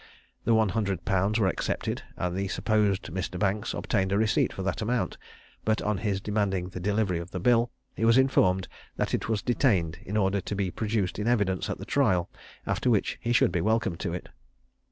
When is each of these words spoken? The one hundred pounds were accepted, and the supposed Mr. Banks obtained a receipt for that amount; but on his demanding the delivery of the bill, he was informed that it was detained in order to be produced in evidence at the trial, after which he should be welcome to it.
The 0.45 0.55
one 0.55 0.69
hundred 0.69 1.05
pounds 1.05 1.37
were 1.39 1.45
accepted, 1.47 2.01
and 2.17 2.35
the 2.35 2.47
supposed 2.47 3.03
Mr. 3.13 3.37
Banks 3.37 3.71
obtained 3.71 4.11
a 4.11 4.17
receipt 4.17 4.51
for 4.51 4.63
that 4.63 4.81
amount; 4.81 5.19
but 5.63 5.79
on 5.83 5.99
his 5.99 6.19
demanding 6.19 6.69
the 6.69 6.79
delivery 6.79 7.19
of 7.19 7.29
the 7.29 7.39
bill, 7.39 7.69
he 7.95 8.03
was 8.03 8.17
informed 8.17 8.67
that 8.95 9.13
it 9.13 9.29
was 9.29 9.43
detained 9.43 9.99
in 10.03 10.17
order 10.17 10.41
to 10.41 10.55
be 10.55 10.71
produced 10.71 11.19
in 11.19 11.27
evidence 11.27 11.69
at 11.69 11.77
the 11.77 11.85
trial, 11.85 12.31
after 12.65 12.89
which 12.89 13.19
he 13.21 13.31
should 13.31 13.51
be 13.51 13.61
welcome 13.61 13.95
to 13.97 14.11
it. 14.11 14.29